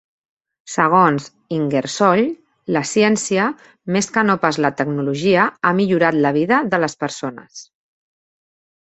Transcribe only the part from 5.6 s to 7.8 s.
ha millorat la vida de les persones.